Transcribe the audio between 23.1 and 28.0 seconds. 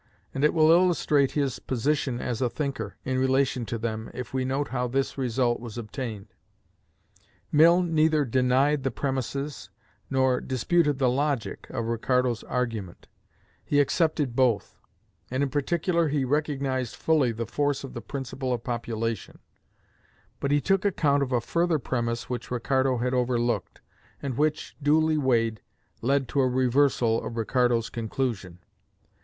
overlooked, and which, duly weighed, led to a reversal of Ricardo's